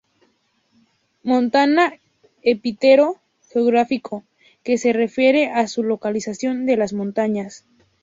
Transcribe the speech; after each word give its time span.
Montana: 1.21 1.93
epíteto 2.41 3.21
geográfico 3.51 4.23
que 4.63 4.79
se 4.79 4.93
refiere 4.93 5.51
a 5.51 5.67
su 5.67 5.83
localización 5.83 6.67
en 6.69 6.79
las 6.79 6.93
montañas. 6.93 7.67